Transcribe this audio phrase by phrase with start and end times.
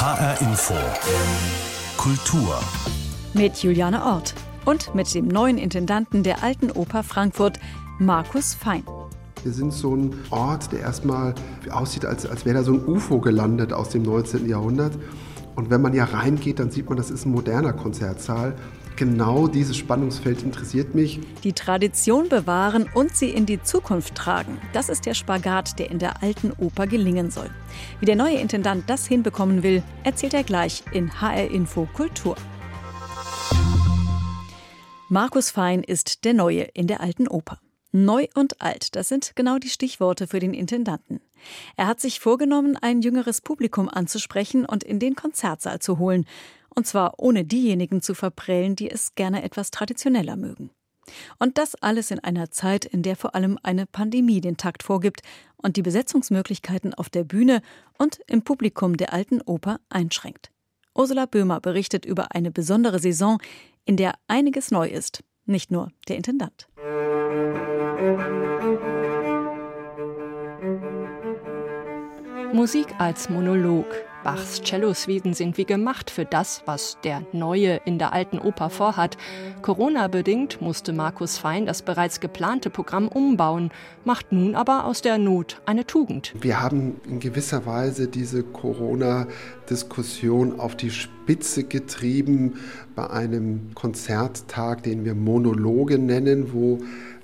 [0.00, 0.72] HR Info.
[1.98, 2.58] Kultur.
[3.34, 4.34] Mit Juliane Ort
[4.64, 7.60] und mit dem neuen Intendanten der Alten Oper Frankfurt,
[7.98, 8.82] Markus Fein.
[9.42, 11.34] Wir sind so ein Ort, der erstmal
[11.70, 14.48] aussieht, als, als wäre da so ein UFO gelandet aus dem 19.
[14.48, 14.96] Jahrhundert.
[15.54, 18.54] Und wenn man ja reingeht, dann sieht man, das ist ein moderner Konzertsaal
[19.00, 21.20] genau dieses Spannungsfeld interessiert mich.
[21.42, 24.60] Die Tradition bewahren und sie in die Zukunft tragen.
[24.74, 27.48] Das ist der Spagat, der in der alten Oper gelingen soll.
[27.98, 32.36] Wie der neue Intendant das hinbekommen will, erzählt er gleich in HR Info Kultur.
[35.08, 37.58] Markus Fein ist der Neue in der alten Oper.
[37.92, 41.20] Neu und alt, das sind genau die Stichworte für den Intendanten.
[41.76, 46.26] Er hat sich vorgenommen, ein jüngeres Publikum anzusprechen und in den Konzertsaal zu holen.
[46.74, 50.70] Und zwar ohne diejenigen zu verprellen, die es gerne etwas traditioneller mögen.
[51.38, 55.22] Und das alles in einer Zeit, in der vor allem eine Pandemie den Takt vorgibt
[55.56, 57.62] und die Besetzungsmöglichkeiten auf der Bühne
[57.98, 60.50] und im Publikum der alten Oper einschränkt.
[60.94, 63.40] Ursula Böhmer berichtet über eine besondere Saison,
[63.84, 66.68] in der einiges neu ist, nicht nur der Intendant.
[72.52, 73.86] Musik als Monolog,
[74.22, 79.16] Bachs Cellosuiten sind wie gemacht für das, was der Neue in der alten Oper vorhat.
[79.62, 83.70] Corona-bedingt musste Markus Fein das bereits geplante Programm umbauen,
[84.04, 86.34] macht nun aber aus der Not eine Tugend.
[86.38, 92.58] Wir haben in gewisser Weise diese Corona-Diskussion auf die Spitze getrieben
[92.94, 96.80] bei einem Konzerttag, den wir Monologe nennen, wo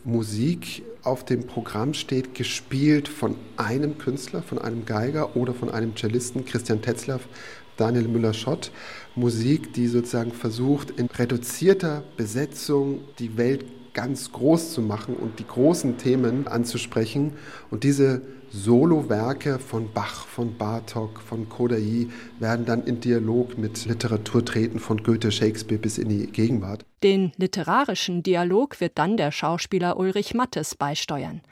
[0.07, 5.97] Musik auf dem Programm steht, gespielt von einem Künstler, von einem Geiger oder von einem
[5.97, 7.29] Cellisten, Christian Tetzlaff,
[7.77, 8.71] Daniel Müller-Schott.
[9.17, 15.47] Musik, die sozusagen versucht, in reduzierter Besetzung die Welt ganz groß zu machen und die
[15.47, 17.33] großen Themen anzusprechen.
[17.73, 18.23] Und diese
[18.57, 25.03] Solowerke von Bach, von Bartok, von Kodai werden dann in Dialog mit Literatur treten, von
[25.03, 26.85] Goethe, Shakespeare bis in die Gegenwart.
[27.03, 31.43] Den literarischen Dialog wird dann der Schauspieler Ulrich Mattes beisteuern.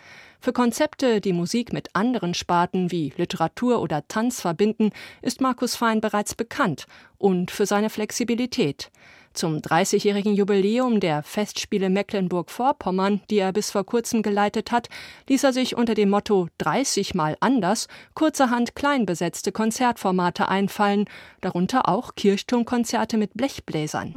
[0.40, 6.00] Für Konzepte, die Musik mit anderen Sparten wie Literatur oder Tanz verbinden, ist Markus Fein
[6.00, 6.86] bereits bekannt
[7.18, 8.90] und für seine Flexibilität.
[9.34, 14.88] Zum 30-jährigen Jubiläum der Festspiele Mecklenburg-Vorpommern, die er bis vor kurzem geleitet hat,
[15.28, 21.06] ließ er sich unter dem Motto 30 mal anders kurzerhand klein besetzte Konzertformate einfallen,
[21.40, 24.14] darunter auch Kirchturmkonzerte mit Blechbläsern.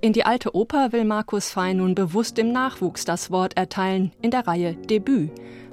[0.00, 4.30] In die alte Oper will Markus Fein nun bewusst dem Nachwuchs das Wort erteilen in
[4.30, 5.30] der Reihe Debüt.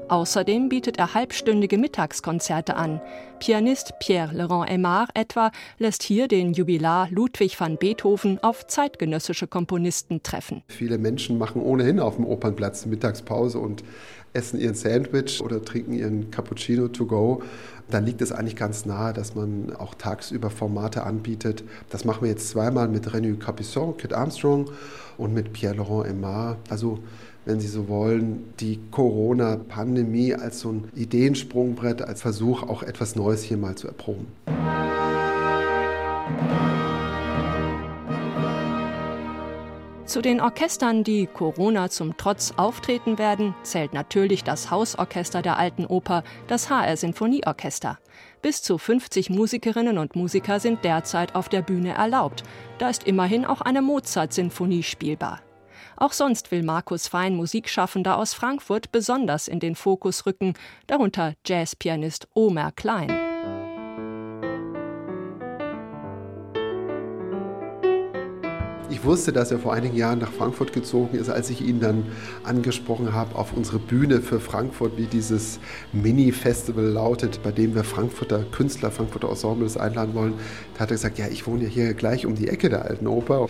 [0.09, 3.02] Außerdem bietet er halbstündige Mittagskonzerte an.
[3.40, 10.22] Pianist Pierre Laurent Aymar etwa lässt hier den Jubilar Ludwig van Beethoven auf zeitgenössische Komponisten
[10.24, 10.64] treffen.
[10.68, 13.84] Viele Menschen machen ohnehin auf dem Opernplatz Mittagspause und
[14.34, 17.44] essen ihren Sandwich oder trinken ihren Cappuccino to go.
[17.90, 21.64] Da liegt es eigentlich ganz nahe, dass man auch tagsüber Formate anbietet.
[21.90, 24.72] Das machen wir jetzt zweimal mit René Capisson, Kit Armstrong
[25.18, 26.58] und mit Pierre Laurent Aymar.
[26.70, 27.00] Also
[27.45, 33.43] wenn Sie so wollen, die Corona-Pandemie als so ein Ideensprungbrett, als Versuch, auch etwas Neues
[33.43, 34.27] hier mal zu erproben.
[40.05, 45.87] Zu den Orchestern, die Corona zum Trotz auftreten werden, zählt natürlich das Hausorchester der Alten
[45.87, 47.97] Oper, das HR Sinfonieorchester.
[48.43, 52.43] Bis zu 50 Musikerinnen und Musiker sind derzeit auf der Bühne erlaubt.
[52.77, 55.39] Da ist immerhin auch eine Mozart-Sinfonie spielbar.
[55.97, 60.53] Auch sonst will Markus Fein Musikschaffender aus Frankfurt besonders in den Fokus rücken,
[60.87, 63.11] darunter Jazzpianist Omer Klein.
[68.93, 72.05] Ich wusste, dass er vor einigen Jahren nach Frankfurt gezogen ist, als ich ihn dann
[72.43, 75.59] angesprochen habe auf unsere Bühne für Frankfurt, wie dieses
[75.93, 80.35] Mini-Festival lautet, bei dem wir Frankfurter Künstler, Frankfurter Ensembles einladen wollen.
[80.75, 83.07] Da hat er gesagt, ja, ich wohne ja hier gleich um die Ecke der alten
[83.07, 83.47] Oper.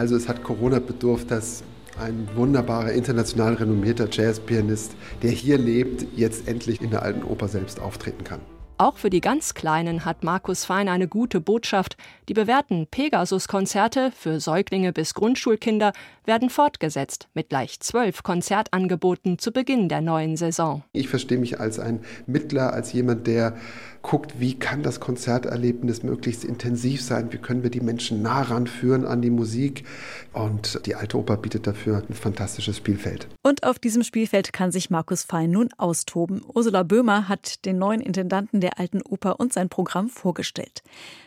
[0.00, 1.62] Also es hat Corona bedurft, dass
[2.00, 4.92] ein wunderbarer, international renommierter Jazzpianist,
[5.22, 8.40] der hier lebt, jetzt endlich in der alten Oper selbst auftreten kann.
[8.78, 11.98] Auch für die ganz Kleinen hat Markus Fein eine gute Botschaft.
[12.30, 15.92] Die bewährten Pegasus-Konzerte für Säuglinge bis Grundschulkinder
[16.24, 20.82] werden fortgesetzt mit gleich zwölf Konzertangeboten zu Beginn der neuen Saison.
[20.92, 23.54] Ich verstehe mich als ein Mittler, als jemand, der
[24.02, 29.04] guckt, wie kann das Konzerterlebnis möglichst intensiv sein, wie können wir die Menschen nah ranführen
[29.04, 29.84] an die Musik.
[30.32, 33.28] Und die Alte Oper bietet dafür ein fantastisches Spielfeld.
[33.42, 36.42] Und auf diesem Spielfeld kann sich Markus Fein nun austoben.
[36.46, 40.82] Ursula Böhmer hat den neuen Intendanten der Alten Oper und sein Programm vorgestellt.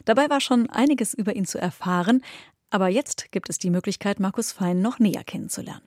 [0.05, 2.21] Dabei war schon einiges über ihn zu erfahren,
[2.69, 5.83] aber jetzt gibt es die Möglichkeit, Markus Fein noch näher kennenzulernen.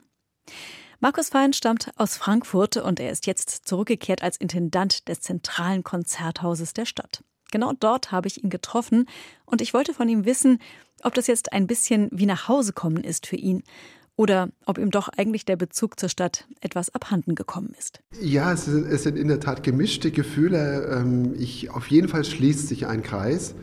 [0.99, 6.73] Markus Fein stammt aus Frankfurt und er ist jetzt zurückgekehrt als Intendant des zentralen Konzerthauses
[6.73, 7.23] der Stadt.
[7.53, 9.07] Genau dort habe ich ihn getroffen
[9.45, 10.59] und ich wollte von ihm wissen,
[11.03, 13.63] ob das jetzt ein bisschen wie nach Hause kommen ist für ihn
[14.17, 18.01] oder ob ihm doch eigentlich der Bezug zur Stadt etwas abhanden gekommen ist.
[18.19, 20.99] Ja, es sind, es sind in der Tat gemischte Gefühle.
[20.99, 23.55] Ähm, ich, auf jeden Fall schließt sich ein Kreis.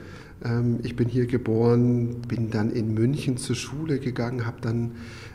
[0.44, 4.92] Ähm, ich bin hier geboren, bin dann in München zur Schule gegangen, habe dann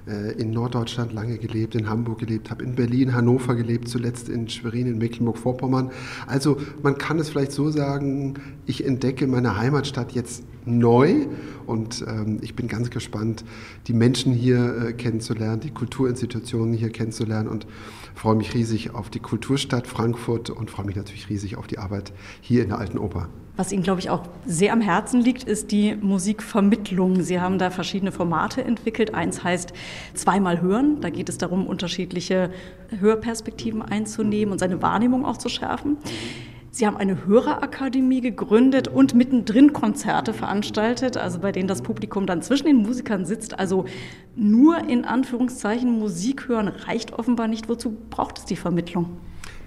[0.07, 4.49] äh, in Norddeutschland lange gelebt, in Hamburg gelebt, habe in Berlin, Hannover gelebt, zuletzt in
[4.49, 5.91] Schwerin, in Mecklenburg-Vorpommern.
[6.27, 8.35] Also man kann es vielleicht so sagen,
[8.67, 11.27] ich entdecke meine Heimatstadt jetzt neu
[11.67, 13.45] und ähm, ich bin ganz gespannt,
[13.87, 17.67] die Menschen hier äh, kennenzulernen, die Kulturinstitutionen hier kennenzulernen und
[18.15, 22.13] freue mich riesig auf die Kulturstadt Frankfurt und freue mich natürlich riesig auf die Arbeit
[22.41, 23.29] hier in der Alten Oper.
[23.59, 27.23] Was Ihnen, glaube ich, auch sehr am Herzen liegt, ist die Musikvermittlung.
[27.23, 29.15] Sie haben da verschiedene Formate entwickelt.
[29.15, 29.73] Eins heißt
[30.15, 31.01] zweimal hören.
[31.01, 32.51] Da geht es darum, unterschiedliche
[33.01, 35.97] Hörperspektiven einzunehmen und seine Wahrnehmung auch zu schärfen.
[36.71, 42.43] Sie haben eine Hörerakademie gegründet und mittendrin Konzerte veranstaltet, also bei denen das Publikum dann
[42.43, 43.59] zwischen den Musikern sitzt.
[43.59, 43.87] Also
[44.37, 47.69] nur in Anführungszeichen Musik hören reicht offenbar nicht.
[47.69, 49.19] Wozu braucht es die Vermittlung?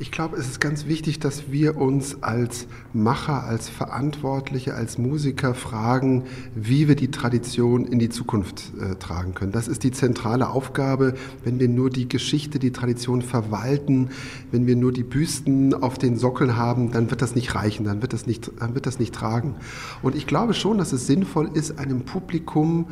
[0.02, 5.54] Ich glaube, es ist ganz wichtig, dass wir uns als Macher, als Verantwortliche, als Musiker
[5.54, 6.24] fragen,
[6.56, 9.52] wie wir die Tradition in die Zukunft äh, tragen können.
[9.52, 11.14] Das ist die zentrale Aufgabe.
[11.44, 14.10] Wenn wir nur die Geschichte, die Tradition verwalten,
[14.50, 18.02] wenn wir nur die Büsten auf den Sockeln haben, dann wird das nicht reichen, dann
[18.02, 19.54] wird das nicht, dann wird das nicht tragen.
[20.02, 22.88] Und ich glaube schon, dass es sinnvoll ist, einem Publikum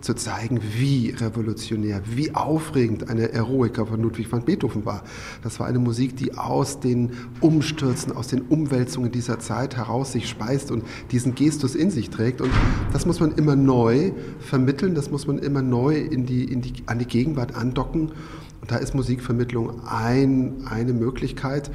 [0.00, 5.02] zu zeigen, wie revolutionär, wie aufregend eine Eroica von Ludwig van Beethoven war.
[5.42, 10.28] Das war eine Musik, die aus den Umstürzen, aus den Umwälzungen dieser Zeit heraus sich
[10.28, 12.40] speist und diesen Gestus in sich trägt.
[12.40, 12.50] Und
[12.92, 16.72] das muss man immer neu vermitteln, das muss man immer neu in die, in die,
[16.86, 18.12] an die Gegenwart andocken.
[18.60, 21.70] Und da ist Musikvermittlung ein, eine Möglichkeit.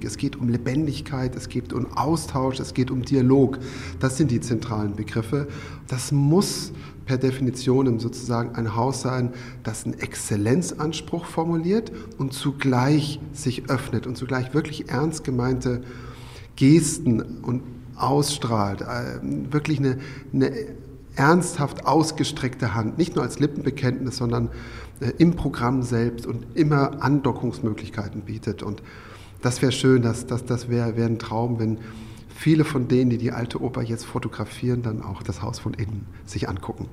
[0.00, 3.58] Es geht um Lebendigkeit, es geht um Austausch, es geht um Dialog.
[3.98, 5.48] Das sind die zentralen Begriffe.
[5.88, 6.72] Das muss
[7.08, 9.30] per Definition sozusagen ein Haus sein,
[9.64, 15.82] das einen Exzellenzanspruch formuliert und zugleich sich öffnet und zugleich wirklich ernst gemeinte
[16.56, 17.62] Gesten und
[17.96, 18.82] ausstrahlt.
[18.82, 19.20] Äh,
[19.50, 19.98] wirklich eine,
[20.32, 20.52] eine
[21.16, 24.50] ernsthaft ausgestreckte Hand, nicht nur als Lippenbekenntnis, sondern
[25.00, 28.62] äh, im Programm selbst und immer Andockungsmöglichkeiten bietet.
[28.62, 28.82] Und
[29.40, 31.78] das wäre schön, das, das, das wäre wär ein Traum, wenn
[32.38, 36.06] viele von denen, die die alte Oper jetzt fotografieren, dann auch das Haus von innen
[36.24, 36.88] sich angucken.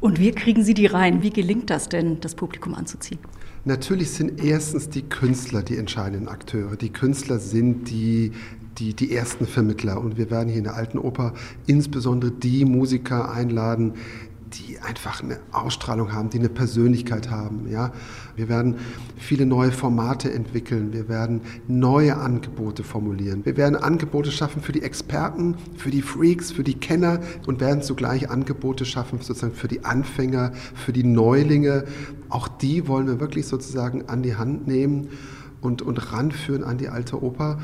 [0.00, 1.22] Und wie kriegen Sie die rein?
[1.22, 3.20] Wie gelingt das denn, das Publikum anzuziehen?
[3.64, 6.74] Natürlich sind erstens die Künstler die entscheidenden Akteure.
[6.74, 8.32] Die Künstler sind die,
[8.78, 10.00] die, die ersten Vermittler.
[10.00, 11.34] Und wir werden hier in der Alten Oper
[11.66, 13.94] insbesondere die Musiker einladen,
[14.54, 17.68] die einfach eine Ausstrahlung haben, die eine Persönlichkeit haben.
[17.68, 17.92] Ja?
[18.36, 18.76] Wir werden
[19.16, 24.82] viele neue Formate entwickeln, wir werden neue Angebote formulieren, wir werden Angebote schaffen für die
[24.82, 29.84] Experten, für die Freaks, für die Kenner und werden zugleich Angebote schaffen sozusagen für die
[29.84, 31.84] Anfänger, für die Neulinge.
[32.28, 35.08] Auch die wollen wir wirklich sozusagen an die Hand nehmen
[35.60, 37.58] und, und ranführen an die alte Oper.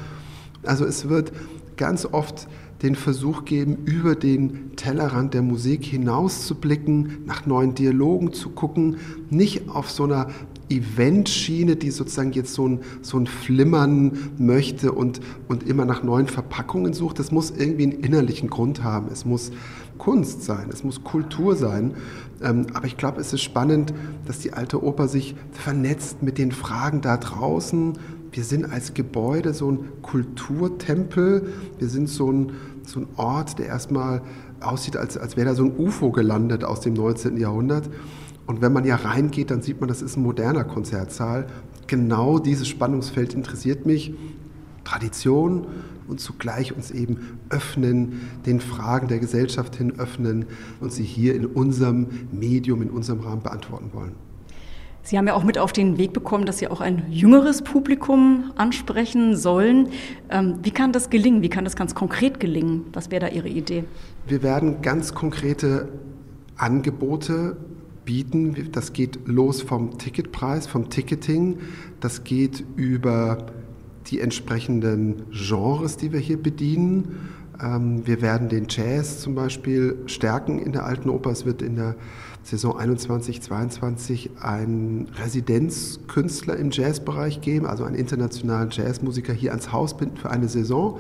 [0.63, 1.33] Also es wird
[1.77, 2.49] ganz oft
[2.83, 8.99] den Versuch geben, über den Tellerrand der Musik hinauszublicken, nach neuen Dialogen zu gucken,
[9.31, 10.29] nicht auf so einer
[10.71, 16.27] Eventschiene, die sozusagen jetzt so ein, so ein Flimmern möchte und, und immer nach neuen
[16.27, 17.19] Verpackungen sucht.
[17.19, 19.09] Das muss irgendwie einen innerlichen Grund haben.
[19.11, 19.51] Es muss
[19.97, 21.95] Kunst sein, es muss Kultur sein.
[22.43, 23.93] Ähm, aber ich glaube, es ist spannend,
[24.27, 27.99] dass die alte Oper sich vernetzt mit den Fragen da draußen,
[28.39, 32.53] wir sind als Gebäude so ein Kulturtempel, wir sind so ein,
[32.85, 34.23] so ein Ort, der erstmal
[34.61, 37.37] aussieht, als, als wäre da so ein UFO gelandet aus dem 19.
[37.37, 37.91] Jahrhundert.
[38.47, 41.49] Und wenn man ja reingeht, dann sieht man, das ist ein moderner Konzertsaal.
[41.89, 44.15] Genau dieses Spannungsfeld interessiert mich.
[44.85, 45.67] Tradition
[46.07, 50.47] und zugleich uns eben öffnen, den Fragen der Gesellschaft hin öffnen
[50.79, 54.13] und sie hier in unserem Medium, in unserem Rahmen beantworten wollen.
[55.03, 58.53] Sie haben ja auch mit auf den Weg bekommen, dass Sie auch ein jüngeres Publikum
[58.57, 59.89] ansprechen sollen.
[60.29, 61.41] Ähm, wie kann das gelingen?
[61.43, 62.85] Wie kann das ganz konkret gelingen?
[62.93, 63.85] Was wäre da Ihre Idee?
[64.27, 65.89] Wir werden ganz konkrete
[66.57, 67.57] Angebote
[68.05, 68.71] bieten.
[68.73, 71.59] Das geht los vom Ticketpreis, vom Ticketing.
[72.01, 73.47] Das geht über
[74.07, 77.31] die entsprechenden Genres, die wir hier bedienen.
[77.63, 81.31] Ähm, wir werden den Jazz zum Beispiel stärken in der Alten Oper.
[81.31, 81.97] Es wird in der
[82.49, 89.97] Saison 21, 22 einen Residenzkünstler im Jazzbereich geben, also einen internationalen Jazzmusiker hier ans Haus
[89.97, 90.99] binden für eine Saison.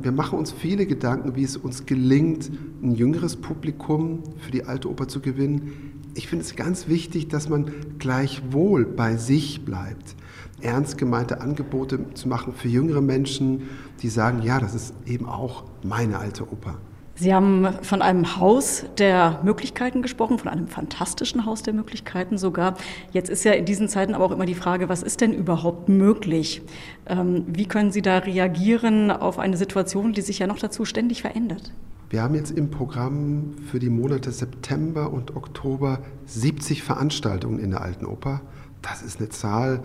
[0.00, 2.50] Wir machen uns viele Gedanken, wie es uns gelingt,
[2.82, 7.48] ein jüngeres Publikum für die alte Oper zu gewinnen, ich finde es ganz wichtig, dass
[7.48, 10.14] man gleichwohl bei sich bleibt.
[10.60, 13.62] Ernst gemeinte Angebote zu machen für jüngere Menschen,
[14.02, 16.78] die sagen, ja, das ist eben auch meine alte Oper.
[17.14, 22.74] Sie haben von einem Haus der Möglichkeiten gesprochen, von einem fantastischen Haus der Möglichkeiten sogar.
[23.12, 25.88] Jetzt ist ja in diesen Zeiten aber auch immer die Frage, was ist denn überhaupt
[25.88, 26.62] möglich?
[27.06, 31.20] Ähm, wie können Sie da reagieren auf eine Situation, die sich ja noch dazu ständig
[31.22, 31.72] verändert?
[32.08, 37.82] Wir haben jetzt im Programm für die Monate September und Oktober 70 Veranstaltungen in der
[37.82, 38.40] Alten Oper.
[38.80, 39.82] Das ist eine Zahl,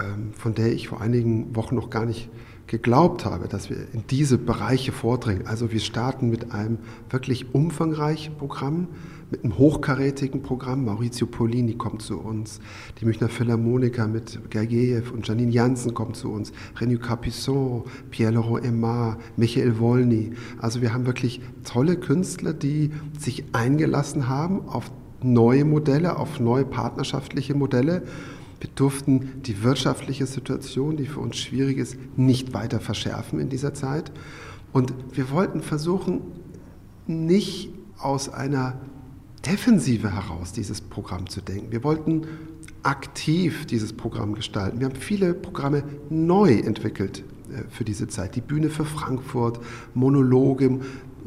[0.00, 2.28] ähm, von der ich vor einigen Wochen noch gar nicht
[2.68, 5.46] geglaubt habe, dass wir in diese Bereiche vordringen.
[5.46, 6.78] Also wir starten mit einem
[7.10, 8.88] wirklich umfangreichen Programm,
[9.30, 10.84] mit einem hochkarätigen Programm.
[10.84, 12.60] Maurizio Polini kommt zu uns,
[13.00, 19.18] die Münchner Philharmoniker mit Gergiev und Janine Janssen kommt zu uns, René Capisson, Pierre-Laurent Aymar,
[19.36, 20.32] Michael Wolny.
[20.58, 24.90] Also wir haben wirklich tolle Künstler, die sich eingelassen haben auf
[25.22, 28.02] neue Modelle, auf neue partnerschaftliche Modelle
[28.60, 33.74] wir durften die wirtschaftliche Situation, die für uns schwierig ist, nicht weiter verschärfen in dieser
[33.74, 34.10] Zeit.
[34.72, 36.20] Und wir wollten versuchen,
[37.06, 38.80] nicht aus einer
[39.46, 41.70] Defensive heraus dieses Programm zu denken.
[41.70, 42.26] Wir wollten
[42.82, 44.80] aktiv dieses Programm gestalten.
[44.80, 48.36] Wir haben viele Programme neu entwickelt äh, für diese Zeit.
[48.36, 49.60] Die Bühne für Frankfurt,
[49.94, 50.80] Monologe,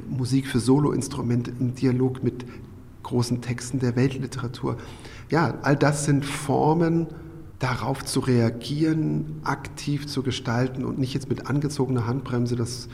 [0.10, 2.46] Musik für Soloinstrumente im Dialog mit
[3.04, 4.78] großen Texten der Weltliteratur.
[5.32, 7.08] Ja, all das sind Formen,
[7.58, 12.90] darauf zu reagieren, aktiv zu gestalten und nicht jetzt mit angezogener Handbremse das,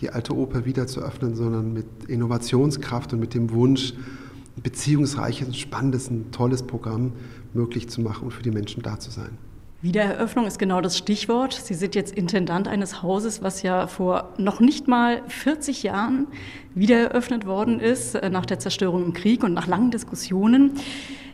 [0.00, 3.94] die alte Oper wieder zu öffnen, sondern mit Innovationskraft und mit dem Wunsch,
[4.56, 7.12] ein beziehungsreiches, spannendes, ein tolles Programm
[7.54, 9.38] möglich zu machen und für die Menschen da zu sein.
[9.82, 11.54] Wiedereröffnung ist genau das Stichwort.
[11.54, 16.26] Sie sind jetzt Intendant eines Hauses, was ja vor noch nicht mal 40 Jahren
[16.74, 20.72] wiedereröffnet worden ist, äh, nach der Zerstörung im Krieg und nach langen Diskussionen.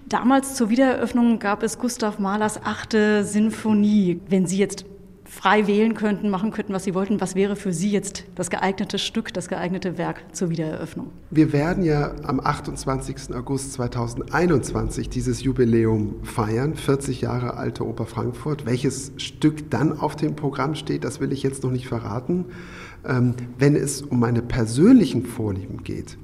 [0.09, 4.21] Damals zur Wiedereröffnung gab es Gustav Mahlers achte Sinfonie.
[4.29, 4.85] Wenn Sie jetzt
[5.25, 8.99] frei wählen könnten, machen könnten, was Sie wollten, was wäre für Sie jetzt das geeignete
[9.01, 11.11] Stück, das geeignete Werk zur Wiedereröffnung?
[11.31, 13.35] Wir werden ja am 28.
[13.35, 18.65] August 2021 dieses Jubiläum feiern, 40 Jahre alte Oper Frankfurt.
[18.65, 22.45] Welches Stück dann auf dem Programm steht, das will ich jetzt noch nicht verraten.
[23.05, 26.17] Ähm, wenn es um meine persönlichen Vorlieben geht,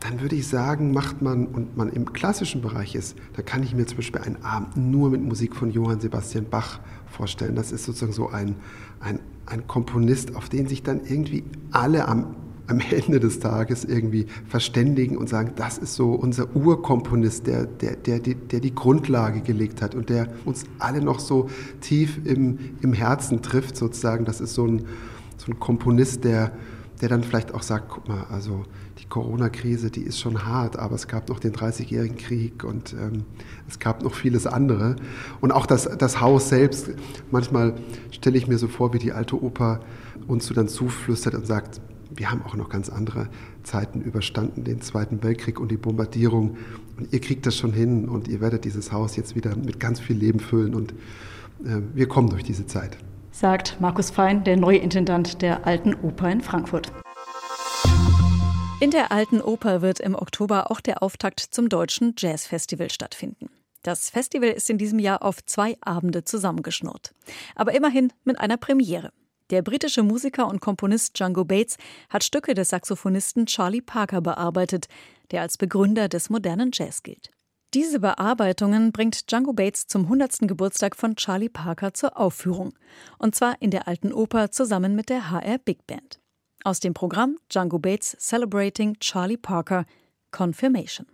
[0.00, 3.74] dann würde ich sagen, macht man und man im klassischen Bereich ist, da kann ich
[3.74, 7.54] mir zum Beispiel einen Abend nur mit Musik von Johann Sebastian Bach vorstellen.
[7.54, 8.56] Das ist sozusagen so ein,
[9.00, 12.34] ein, ein Komponist, auf den sich dann irgendwie alle am,
[12.66, 17.96] am Ende des Tages irgendwie verständigen und sagen, das ist so unser Urkomponist, der, der,
[17.96, 21.50] der, der die Grundlage gelegt hat und der uns alle noch so
[21.82, 24.24] tief im, im Herzen trifft sozusagen.
[24.24, 24.86] Das ist so ein,
[25.36, 26.52] so ein Komponist, der,
[27.02, 28.64] der dann vielleicht auch sagt, guck mal, also
[29.10, 33.24] Corona-Krise, die ist schon hart, aber es gab noch den 30-jährigen Krieg und ähm,
[33.68, 34.96] es gab noch vieles andere.
[35.40, 36.90] Und auch das, das Haus selbst,
[37.30, 37.74] manchmal
[38.10, 39.80] stelle ich mir so vor, wie die alte Oper
[40.26, 41.80] uns so dann zuflüstert und sagt,
[42.14, 43.28] wir haben auch noch ganz andere
[43.62, 46.56] Zeiten überstanden, den Zweiten Weltkrieg und die Bombardierung.
[46.98, 50.00] Und ihr kriegt das schon hin und ihr werdet dieses Haus jetzt wieder mit ganz
[50.00, 50.92] viel Leben füllen und
[51.64, 52.96] äh, wir kommen durch diese Zeit.
[53.32, 56.92] Sagt Markus Fein, der neue Intendant der Alten Oper in Frankfurt.
[58.80, 63.50] In der Alten Oper wird im Oktober auch der Auftakt zum Deutschen Jazzfestival stattfinden.
[63.82, 67.14] Das Festival ist in diesem Jahr auf zwei Abende zusammengeschnurrt.
[67.54, 69.12] Aber immerhin mit einer Premiere.
[69.50, 71.76] Der britische Musiker und Komponist Django Bates
[72.08, 74.88] hat Stücke des Saxophonisten Charlie Parker bearbeitet,
[75.30, 77.30] der als Begründer des modernen Jazz gilt.
[77.74, 80.48] Diese Bearbeitungen bringt Django Bates zum 100.
[80.48, 82.72] Geburtstag von Charlie Parker zur Aufführung.
[83.18, 86.18] Und zwar in der Alten Oper zusammen mit der HR Big Band.
[86.62, 89.86] Aus dem Programm Django Bates Celebrating Charlie Parker
[90.30, 91.06] Confirmation.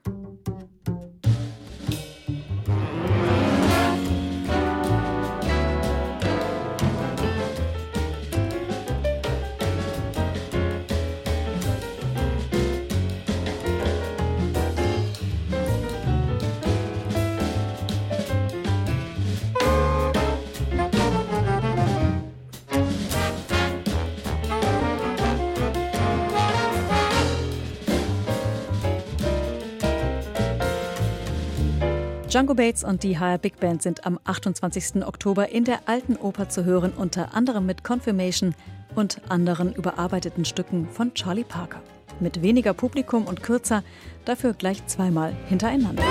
[32.28, 35.06] Django Bates und die HR Big Band sind am 28.
[35.06, 38.56] Oktober in der Alten Oper zu hören, unter anderem mit Confirmation
[38.96, 41.80] und anderen überarbeiteten Stücken von Charlie Parker.
[42.18, 43.84] Mit weniger Publikum und kürzer,
[44.24, 46.02] dafür gleich zweimal hintereinander.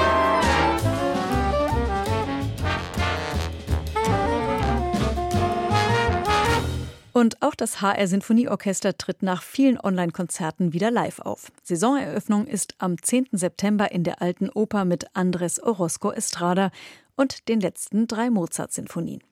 [7.15, 11.49] Und auch das HR Sinfonieorchester tritt nach vielen Online-Konzerten wieder live auf.
[11.63, 13.27] Saisoneröffnung ist am 10.
[13.31, 16.71] September in der Alten Oper mit Andres Orozco Estrada
[17.15, 19.23] und den letzten drei Mozart-Sinfonien.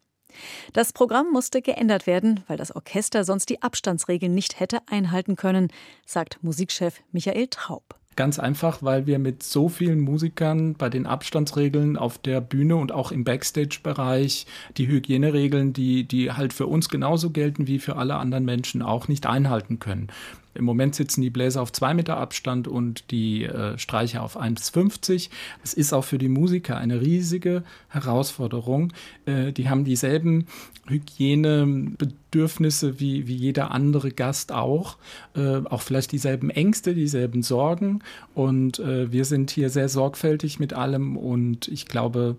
[0.71, 5.67] Das Programm musste geändert werden, weil das Orchester sonst die Abstandsregeln nicht hätte einhalten können,
[6.05, 7.99] sagt Musikchef Michael Traub.
[8.15, 12.91] Ganz einfach, weil wir mit so vielen Musikern bei den Abstandsregeln auf der Bühne und
[12.91, 14.45] auch im Backstage-Bereich
[14.77, 19.07] die Hygieneregeln, die, die halt für uns genauso gelten wie für alle anderen Menschen auch
[19.07, 20.07] nicht einhalten können.
[20.53, 25.29] Im Moment sitzen die Bläser auf zwei Meter Abstand und die äh, Streicher auf 1,50.
[25.63, 28.93] Es ist auch für die Musiker eine riesige Herausforderung.
[29.25, 30.47] Äh, die haben dieselben
[30.87, 34.97] Hygienebedürfnisse wie, wie jeder andere Gast auch.
[35.35, 37.99] Äh, auch vielleicht dieselben Ängste, dieselben Sorgen.
[38.33, 42.37] Und äh, wir sind hier sehr sorgfältig mit allem und ich glaube,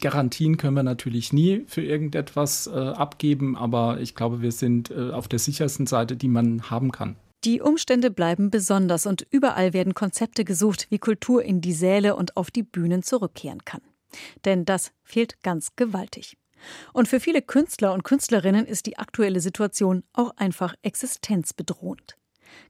[0.00, 5.10] Garantien können wir natürlich nie für irgendetwas äh, abgeben, aber ich glaube, wir sind äh,
[5.10, 7.16] auf der sichersten Seite, die man haben kann.
[7.46, 12.36] Die Umstände bleiben besonders und überall werden Konzepte gesucht, wie Kultur in die Säle und
[12.36, 13.82] auf die Bühnen zurückkehren kann.
[14.44, 16.36] Denn das fehlt ganz gewaltig.
[16.92, 22.16] Und für viele Künstler und Künstlerinnen ist die aktuelle Situation auch einfach existenzbedrohend.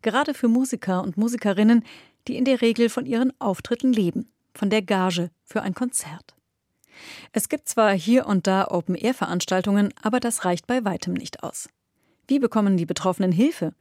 [0.02, 1.82] Gerade für Musiker und Musikerinnen,
[2.28, 6.34] die in der Regel von ihren Auftritten leben, von der Gage für ein Konzert.
[7.32, 11.70] Es gibt zwar hier und da Open-Air-Veranstaltungen, aber das reicht bei weitem nicht aus.
[12.28, 13.72] Wie bekommen die Betroffenen Hilfe?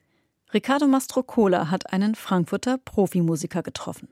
[0.55, 4.07] Riccardo Mastrocola hat einen Frankfurter Profimusiker getroffen.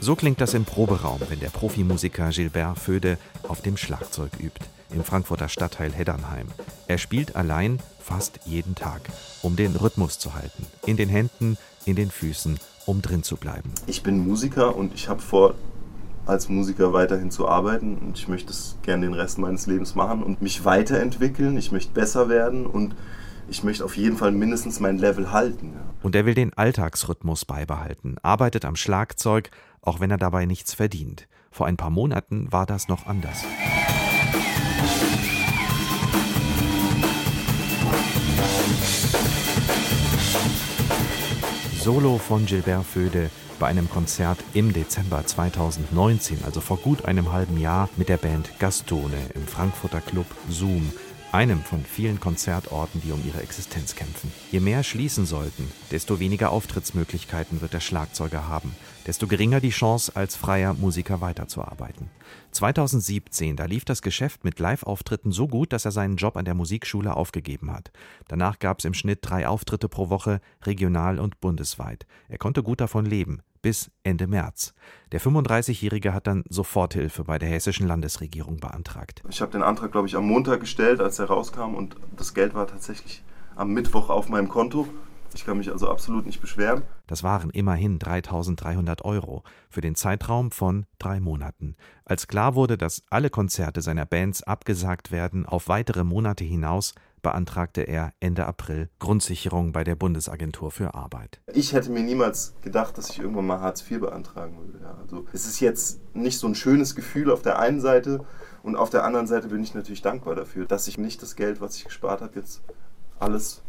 [0.00, 5.04] So klingt das im Proberaum, wenn der Profimusiker Gilbert Föde auf dem Schlagzeug übt, im
[5.04, 6.46] Frankfurter Stadtteil Heddernheim.
[6.88, 9.02] Er spielt allein fast jeden Tag,
[9.42, 10.64] um den Rhythmus zu halten.
[10.86, 13.74] In den Händen, in den Füßen, um drin zu bleiben.
[13.86, 15.54] Ich bin Musiker und ich habe vor,
[16.26, 20.22] als Musiker weiterhin zu arbeiten und ich möchte es gerne den Rest meines Lebens machen
[20.22, 21.56] und mich weiterentwickeln.
[21.56, 22.94] Ich möchte besser werden und
[23.48, 25.72] ich möchte auf jeden Fall mindestens mein Level halten.
[25.74, 25.80] Ja.
[26.02, 29.50] Und er will den Alltagsrhythmus beibehalten, arbeitet am Schlagzeug,
[29.82, 31.28] auch wenn er dabei nichts verdient.
[31.50, 33.44] Vor ein paar Monaten war das noch anders.
[41.78, 47.58] Solo von Gilbert Föde bei einem Konzert im Dezember 2019, also vor gut einem halben
[47.58, 50.92] Jahr, mit der Band Gastone im Frankfurter Club Zoom,
[51.34, 54.32] einem von vielen Konzertorten, die um ihre Existenz kämpfen.
[54.52, 60.14] Je mehr schließen sollten, desto weniger Auftrittsmöglichkeiten wird der Schlagzeuger haben, desto geringer die Chance,
[60.14, 62.08] als freier Musiker weiterzuarbeiten.
[62.52, 66.54] 2017, da lief das Geschäft mit Live-Auftritten so gut, dass er seinen Job an der
[66.54, 67.90] Musikschule aufgegeben hat.
[68.28, 72.06] Danach gab es im Schnitt drei Auftritte pro Woche, regional und bundesweit.
[72.28, 74.74] Er konnte gut davon leben, bis Ende März.
[75.10, 79.22] Der 35-Jährige hat dann Soforthilfe bei der hessischen Landesregierung beantragt.
[79.30, 82.52] Ich habe den Antrag, glaube ich, am Montag gestellt, als er rauskam und das Geld
[82.52, 83.24] war tatsächlich
[83.56, 84.86] am Mittwoch auf meinem Konto.
[85.34, 86.82] Ich kann mich also absolut nicht beschweren.
[87.06, 91.76] Das waren immerhin 3300 Euro für den Zeitraum von drei Monaten.
[92.04, 96.92] Als klar wurde, dass alle Konzerte seiner Bands abgesagt werden auf weitere Monate hinaus,
[97.24, 101.40] beantragte er Ende April Grundsicherung bei der Bundesagentur für Arbeit.
[101.52, 104.78] Ich hätte mir niemals gedacht, dass ich irgendwann mal Hartz IV beantragen würde.
[104.84, 108.24] Ja, also es ist jetzt nicht so ein schönes Gefühl auf der einen Seite
[108.62, 111.60] und auf der anderen Seite bin ich natürlich dankbar dafür, dass ich nicht das Geld,
[111.60, 112.62] was ich gespart habe, jetzt
[113.18, 113.62] alles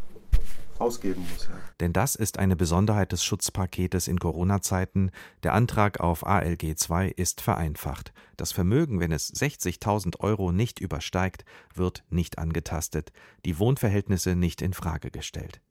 [0.79, 1.47] ausgeben muss.
[1.47, 1.55] Ja.
[1.79, 5.11] Denn das ist eine Besonderheit des Schutzpaketes in Corona-Zeiten.
[5.43, 8.13] Der Antrag auf ALG II ist vereinfacht.
[8.38, 13.11] Das Vermögen, wenn es 60.000 Euro nicht übersteigt, wird nicht angetastet,
[13.45, 15.61] die Wohnverhältnisse nicht in Frage gestellt.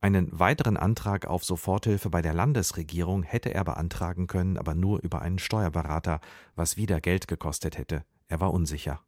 [0.00, 5.22] Einen weiteren Antrag auf Soforthilfe bei der Landesregierung hätte er beantragen können, aber nur über
[5.22, 6.20] einen Steuerberater,
[6.56, 8.04] was wieder Geld gekostet hätte.
[8.28, 9.00] Er war unsicher.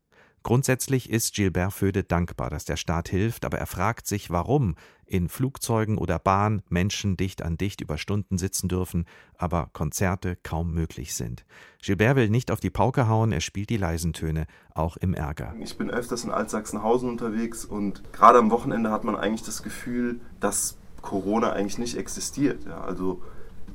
[0.43, 5.29] Grundsätzlich ist Gilbert Föde dankbar, dass der Staat hilft, aber er fragt sich, warum in
[5.29, 9.07] Flugzeugen oder Bahn Menschen dicht an dicht über Stunden sitzen dürfen,
[9.39, 11.45] aber Konzerte kaum möglich sind.
[11.83, 15.55] Gilbert will nicht auf die Pauke hauen, er spielt die leisen Töne, auch im Ärger.
[15.61, 20.21] Ich bin öfters in Altsachsenhausen unterwegs und gerade am Wochenende hat man eigentlich das Gefühl,
[20.41, 22.65] dass Corona eigentlich nicht existiert.
[22.67, 23.23] Ja, also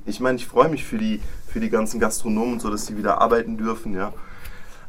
[0.05, 2.97] ich meine, ich freue mich für die, für die ganzen Gastronomen und so, dass sie
[2.97, 4.13] wieder arbeiten dürfen, ja.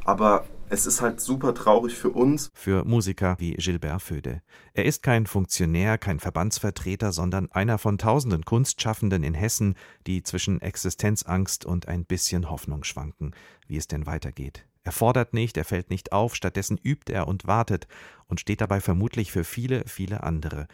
[0.04, 2.50] Aber es ist halt super traurig für uns.
[2.54, 4.40] Für Musiker wie Gilbert Föde.
[4.72, 10.62] Er ist kein Funktionär, kein Verbandsvertreter, sondern einer von tausenden Kunstschaffenden in Hessen, die zwischen
[10.62, 13.32] Existenzangst und ein bisschen Hoffnung schwanken,
[13.66, 14.64] wie es denn weitergeht.
[14.82, 17.86] Er fordert nicht, er fällt nicht auf, stattdessen übt er und wartet
[18.26, 20.68] und steht dabei vermutlich für viele, viele andere.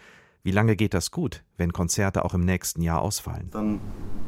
[0.45, 3.51] Wie lange geht das gut, wenn Konzerte auch im nächsten Jahr ausfallen?
[3.51, 3.81] Dann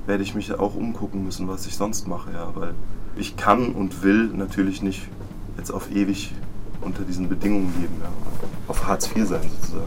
[0.06, 2.74] werde ich mich auch umgucken müssen, was ich sonst mache, ja, weil
[3.14, 5.08] ich kann und will natürlich nicht
[5.60, 6.32] jetzt auf ewig
[6.80, 8.10] unter diesen Bedingungen leben, ja.
[8.66, 9.86] auf Hartz IV sein sozusagen.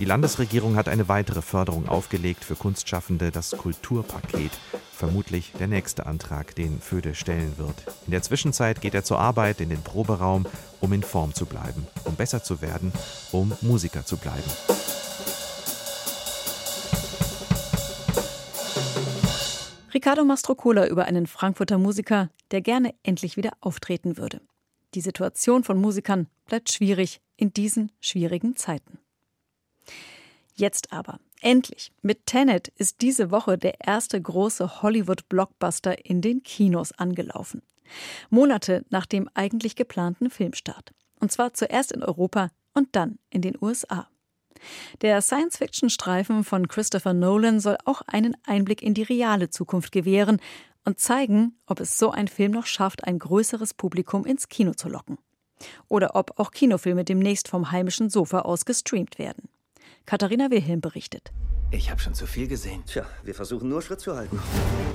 [0.00, 4.50] Die Landesregierung hat eine weitere Förderung aufgelegt für Kunstschaffende, das Kulturpaket.
[4.92, 7.74] Vermutlich der nächste Antrag, den Föde stellen wird.
[8.06, 10.46] In der Zwischenzeit geht er zur Arbeit in den Proberaum,
[10.80, 12.92] um in Form zu bleiben, um besser zu werden,
[13.30, 14.50] um Musiker zu bleiben.
[19.94, 24.40] Ricardo Mastrocola über einen Frankfurter Musiker, der gerne endlich wieder auftreten würde.
[24.94, 28.98] Die Situation von Musikern bleibt schwierig in diesen schwierigen Zeiten.
[30.54, 36.92] Jetzt aber, endlich, mit Tenet ist diese Woche der erste große Hollywood-Blockbuster in den Kinos
[36.92, 37.62] angelaufen.
[38.28, 40.92] Monate nach dem eigentlich geplanten Filmstart.
[41.18, 44.08] Und zwar zuerst in Europa und dann in den USA.
[45.00, 50.40] Der Science-Fiction-Streifen von Christopher Nolan soll auch einen Einblick in die reale Zukunft gewähren
[50.84, 54.88] und zeigen, ob es so ein Film noch schafft, ein größeres Publikum ins Kino zu
[54.88, 55.18] locken.
[55.88, 59.48] Oder ob auch Kinofilme demnächst vom heimischen Sofa aus gestreamt werden.
[60.06, 61.32] Katharina Wilhelm berichtet.
[61.72, 62.82] Ich habe schon zu viel gesehen.
[62.84, 64.40] Tja, wir versuchen nur Schritt zu halten.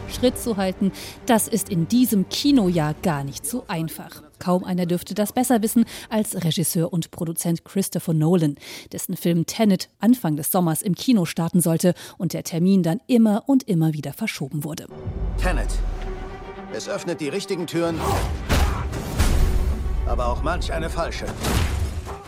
[0.09, 0.91] Schritt zu halten,
[1.25, 4.23] das ist in diesem Kinojahr gar nicht so einfach.
[4.39, 8.55] Kaum einer dürfte das besser wissen als Regisseur und Produzent Christopher Nolan,
[8.91, 13.43] dessen Film Tenet Anfang des Sommers im Kino starten sollte und der Termin dann immer
[13.47, 14.87] und immer wieder verschoben wurde.
[15.37, 15.69] Tenet.
[16.73, 17.97] Es öffnet die richtigen Türen,
[20.07, 21.25] aber auch manch eine falsche.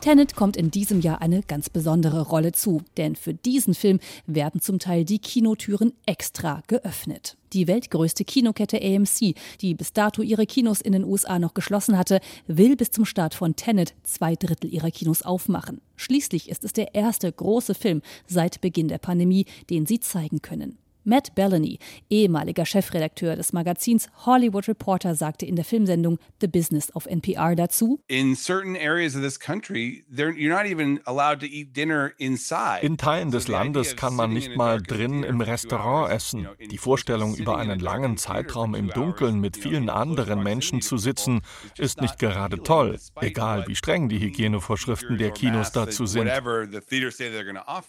[0.08, 4.62] Tenet kommt in diesem Jahr eine ganz besondere Rolle zu, denn für diesen Film werden
[4.62, 7.36] zum Teil die Kinotüren extra geöffnet.
[7.52, 12.22] Die weltgrößte Kinokette AMC, die bis dato ihre Kinos in den USA noch geschlossen hatte,
[12.48, 15.82] will bis zum Start von Tenet zwei Drittel ihrer Kinos aufmachen.
[15.98, 20.78] Schließlich ist es der erste große Film seit Beginn der Pandemie, den sie zeigen können.
[21.08, 27.06] Matt Bellany, ehemaliger Chefredakteur des Magazins Hollywood Reporter, sagte in der Filmsendung The Business of
[27.06, 32.12] NPR dazu: In certain areas of this country, you're not even allowed to eat dinner
[32.18, 32.80] inside.
[32.82, 36.46] In Teilen des Landes kann man nicht mal drin im Restaurant essen.
[36.70, 41.40] Die Vorstellung, über einen langen Zeitraum im Dunkeln mit vielen anderen Menschen zu sitzen,
[41.78, 46.28] ist nicht gerade toll, egal wie streng die Hygienevorschriften der Kinos dazu sind.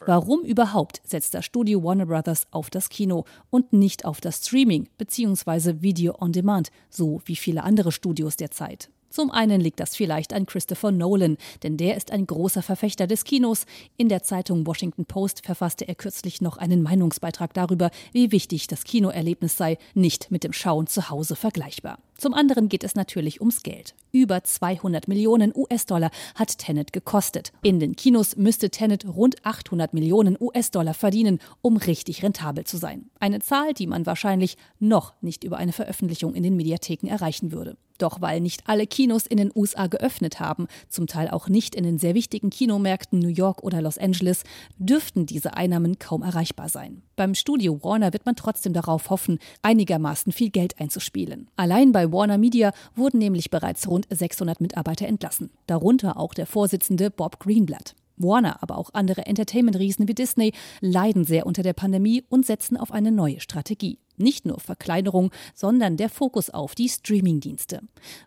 [0.06, 3.07] Warum überhaupt setzt das Studio Warner Brothers auf das Kino?
[3.08, 5.80] Kino und nicht auf das Streaming bzw.
[5.80, 8.90] Video on Demand, so wie viele andere Studios derzeit.
[9.10, 13.24] Zum einen liegt das vielleicht an Christopher Nolan, denn der ist ein großer Verfechter des
[13.24, 13.64] Kinos.
[13.96, 18.84] In der Zeitung Washington Post verfasste er kürzlich noch einen Meinungsbeitrag darüber, wie wichtig das
[18.84, 21.98] Kinoerlebnis sei, nicht mit dem Schauen zu Hause vergleichbar.
[22.18, 23.94] Zum anderen geht es natürlich ums Geld.
[24.10, 27.52] Über 200 Millionen US-Dollar hat Tenet gekostet.
[27.62, 33.08] In den Kinos müsste Tenet rund 800 Millionen US-Dollar verdienen, um richtig rentabel zu sein.
[33.20, 37.76] Eine Zahl, die man wahrscheinlich noch nicht über eine Veröffentlichung in den Mediatheken erreichen würde.
[37.98, 41.84] Doch weil nicht alle Kinos in den USA geöffnet haben, zum Teil auch nicht in
[41.84, 44.44] den sehr wichtigen Kinomärkten New York oder Los Angeles,
[44.78, 47.02] dürften diese Einnahmen kaum erreichbar sein.
[47.16, 51.48] Beim Studio Warner wird man trotzdem darauf hoffen, einigermaßen viel Geld einzuspielen.
[51.56, 57.10] Allein bei Warner Media wurden nämlich bereits rund 600 Mitarbeiter entlassen, darunter auch der Vorsitzende
[57.10, 57.94] Bob Greenblatt.
[58.18, 62.92] Warner, aber auch andere Entertainment-Riesen wie Disney leiden sehr unter der Pandemie und setzen auf
[62.92, 63.98] eine neue Strategie.
[64.18, 67.80] Nicht nur Verkleinerung, sondern der Fokus auf die Streamingdienste.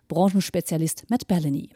[0.08, 1.70] Branchenspezialist Matt Bellany.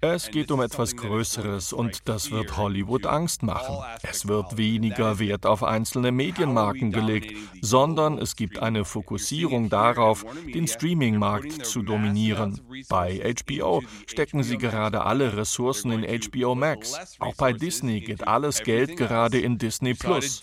[0.00, 3.76] Es geht um etwas Größeres und das wird Hollywood Angst machen.
[4.02, 10.66] Es wird weniger Wert auf einzelne Medienmarken gelegt, sondern es gibt eine Fokussierung darauf, den
[10.68, 12.60] Streamingmarkt zu dominieren.
[12.88, 17.18] Bei HBO stecken sie gerade alle Ressourcen in HBO Max.
[17.18, 20.40] Auch bei Disney geht alles Geld gerade in Disney Plus.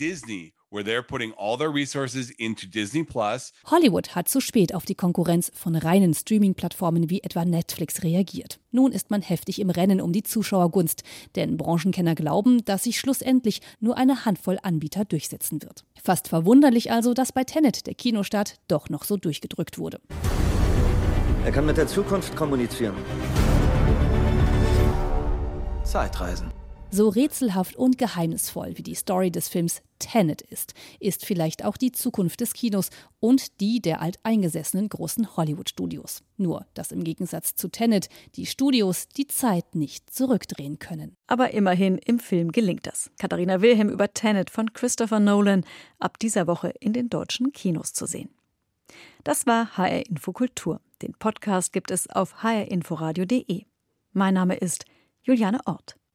[3.66, 8.58] Hollywood hat zu spät auf die Konkurrenz von reinen Streaming-Plattformen wie etwa Netflix reagiert.
[8.72, 11.04] Nun ist man heftig im Rennen um die Zuschauergunst,
[11.36, 15.84] denn Branchenkenner glauben, dass sich schlussendlich nur eine Handvoll Anbieter durchsetzen wird.
[16.02, 20.00] Fast verwunderlich also, dass bei Tenet der Kinostart doch noch so durchgedrückt wurde.
[21.44, 22.96] Er kann mit der Zukunft kommunizieren.
[25.84, 26.61] Zeitreisen.
[26.94, 31.94] So rätselhaft und geheimnisvoll wie die Story des Films Tenet ist, ist vielleicht auch die
[31.94, 32.90] Zukunft des Kinos
[33.22, 36.22] und die der alteingesessenen großen Hollywood-Studios.
[36.36, 41.16] Nur, dass im Gegensatz zu Tenet die Studios die Zeit nicht zurückdrehen können.
[41.28, 43.10] Aber immerhin im Film gelingt das.
[43.18, 45.64] Katharina Wilhelm über Tenet von Christopher Nolan
[45.98, 48.32] ab dieser Woche in den deutschen Kinos zu sehen.
[49.24, 50.82] Das war HR Infokultur.
[51.02, 53.64] Den Podcast gibt es auf hrinforadio.de.
[54.12, 54.84] Mein Name ist
[55.24, 55.96] Juliane Ort.